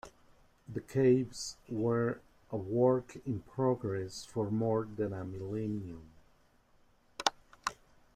The 0.67 0.81
caves 0.81 1.57
were 1.69 2.21
a 2.51 2.57
work 2.57 3.17
in 3.23 3.41
progress 3.41 4.25
for 4.25 4.49
more 4.49 4.83
than 4.95 5.13
a 5.13 5.23
millennium. 5.23 6.07